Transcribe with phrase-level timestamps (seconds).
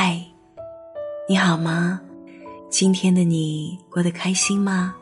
[0.00, 0.24] 嗨，
[1.28, 2.00] 你好吗？
[2.70, 4.94] 今天的你过得开心吗？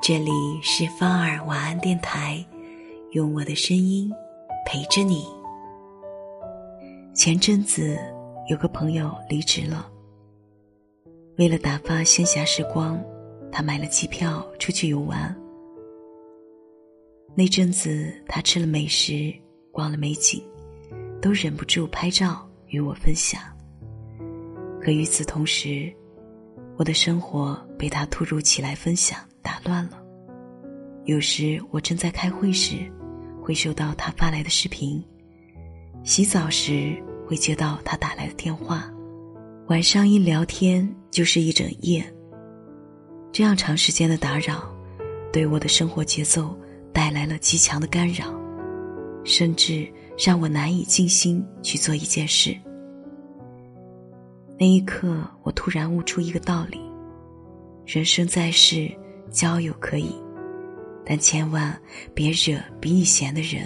[0.00, 0.30] 这里
[0.62, 2.46] 是芳儿晚安电台，
[3.10, 4.08] 用我的声音
[4.64, 5.26] 陪着你。
[7.16, 7.98] 前阵子
[8.48, 9.90] 有个朋友离职了，
[11.36, 12.96] 为了打发闲暇时光，
[13.50, 15.36] 他买了机票出去游玩。
[17.34, 19.34] 那阵子他吃了美食，
[19.72, 20.40] 逛了美景，
[21.20, 23.42] 都忍不住拍照与我分享。
[24.88, 25.92] 可与此同时，
[26.78, 30.02] 我的生活被他突如其来分享打乱了。
[31.04, 32.90] 有时我正在开会时，
[33.42, 34.98] 会收到他发来的视频；
[36.04, 36.96] 洗澡时
[37.26, 38.90] 会接到他打来的电话；
[39.66, 42.02] 晚上一聊天就是一整夜。
[43.30, 44.74] 这样长时间的打扰，
[45.30, 46.58] 对我的生活节奏
[46.94, 48.32] 带来了极强的干扰，
[49.22, 52.56] 甚至让我难以静心去做一件事。
[54.60, 56.80] 那一刻，我突然悟出一个道理：
[57.86, 58.90] 人生在世，
[59.30, 60.12] 交友可以，
[61.06, 61.80] 但千万
[62.12, 63.62] 别惹比你闲的人。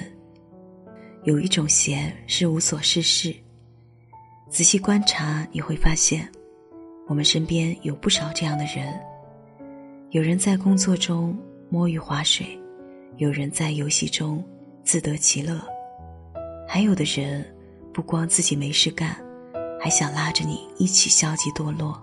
[1.24, 3.34] 有一种闲是无所事事。
[4.50, 6.28] 仔细观察，你会发现，
[7.08, 8.92] 我们身边有不少这样的人。
[10.10, 11.34] 有人在工作中
[11.70, 12.46] 摸鱼划水，
[13.16, 14.44] 有人在游戏中
[14.84, 15.58] 自得其乐，
[16.68, 17.42] 还有的人
[17.94, 19.16] 不光自己没事干。
[19.82, 22.00] 还想拉着你一起消极堕落。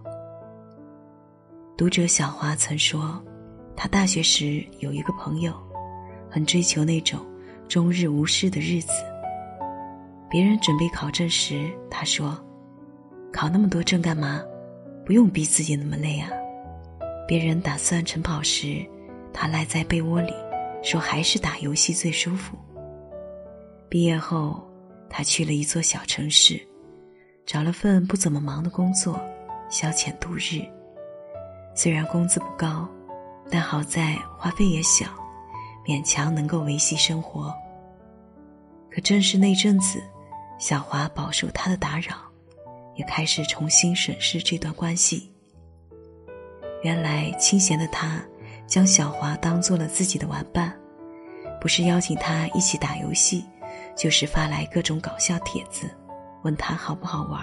[1.77, 3.23] 读者小华曾说，
[3.73, 5.53] 他大学时有一个朋友，
[6.30, 7.25] 很追求那种
[7.69, 8.89] 终日无事的日子。
[10.30, 12.38] 别人准备考证时，他说
[13.31, 14.43] ：“考那么多证干嘛？
[15.05, 16.30] 不用逼自己那么累啊。”
[17.25, 18.86] 别人打算晨跑时，
[19.31, 20.33] 他赖在被窝里，
[20.83, 22.58] 说：“还是打游戏最舒服。”
[23.88, 24.69] 毕业后，
[25.09, 26.59] 他去了一座小城市。
[27.50, 29.19] 找了份不怎么忙的工作，
[29.72, 30.61] 消遣度日。
[31.73, 32.88] 虽然工资不高，
[33.50, 35.08] 但好在花费也小，
[35.83, 37.52] 勉强能够维系生活。
[38.92, 39.99] 可正是那阵子，
[40.59, 42.17] 小华饱受他的打扰，
[42.93, 45.33] 也开始重新审视这段关系。
[46.83, 48.21] 原来清闲的他，
[48.67, 50.71] 将小华当做了自己的玩伴，
[51.59, 53.43] 不是邀请他一起打游戏，
[53.98, 55.89] 就是发来各种搞笑帖子。
[56.44, 57.42] 问他好不好玩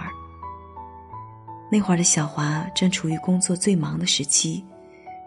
[1.71, 4.65] 那会儿的小华正处于工作最忙的时期，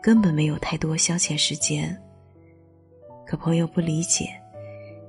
[0.01, 1.95] 根本没有太多消遣时间。
[3.27, 4.29] 可朋友不理解，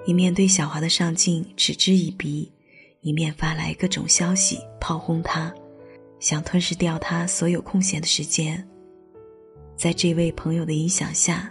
[0.06, 2.53] 一面对小华的上进嗤之以鼻，
[3.00, 5.54] 一面发来各种消息炮轰他，
[6.19, 8.66] 想吞噬掉他所有空闲的时间。
[9.77, 11.50] 在这位朋友的影响下，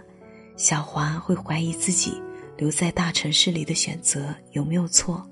[0.56, 2.22] 小华会怀疑自己
[2.56, 5.26] 留在大城市里的选择有没有错。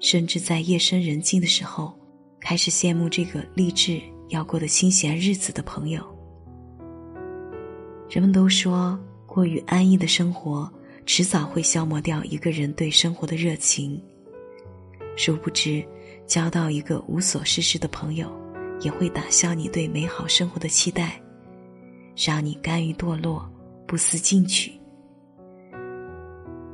[0.00, 1.92] 甚至在夜深人静的时候，
[2.40, 6.02] 开始羡慕这个立志要过得清闲日子的朋友。
[8.08, 10.70] 人们都说，过于安逸的生活，
[11.04, 14.00] 迟早会消磨掉一个人对生活的热情。
[15.16, 15.84] 殊不知，
[16.26, 18.30] 交到一个无所事事的朋友，
[18.80, 21.20] 也会打消你对美好生活的期待，
[22.16, 23.50] 让你甘于堕落，
[23.86, 24.72] 不思进取。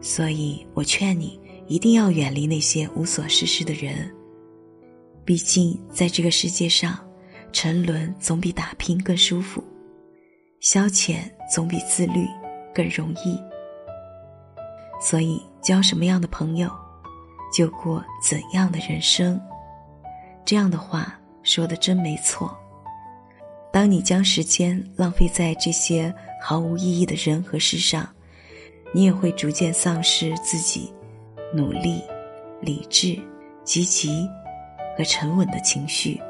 [0.01, 1.41] 所以我劝你。
[1.67, 4.15] 一定要远离那些无所事事的人。
[5.25, 6.99] 毕竟，在这个世界上，
[7.53, 9.65] 沉沦总比打拼更舒服，
[10.61, 12.27] 消遣总比自律
[12.75, 13.39] 更容易。
[15.01, 16.71] 所以，交什么样的朋友，
[17.53, 19.41] 就过怎样的人生。
[20.45, 22.57] 这样的话说的真没错。
[23.73, 28.09] 当你将时间浪费在这些毫无意义的人和事上，
[28.93, 30.94] 你也会逐渐丧失自己。
[31.55, 32.03] 努力、
[32.61, 33.17] 理智、
[33.63, 34.29] 积极
[34.99, 36.21] 和沉稳的情绪，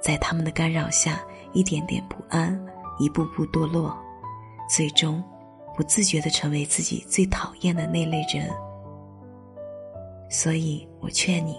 [0.00, 2.58] 在他们的干扰下，一点点不安，
[2.98, 3.94] 一步步堕落，
[4.68, 5.22] 最终
[5.76, 8.50] 不自觉的成为自己最讨厌的那类人。
[10.30, 11.56] 所以我劝你，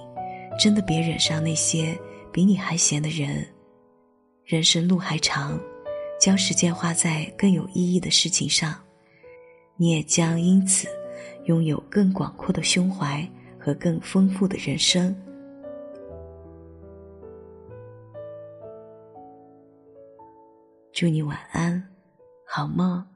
[0.60, 1.96] 真的别惹上那些
[2.32, 3.46] 比你还闲的人。
[4.44, 5.60] 人生路还长，
[6.20, 8.76] 将时间花在更有意义的事情上，
[9.78, 10.88] 你也将因此。
[11.46, 13.28] 拥有更广阔的胸怀
[13.60, 15.16] 和更丰富的人生。
[20.92, 21.84] 祝你晚安，
[22.46, 23.15] 好梦。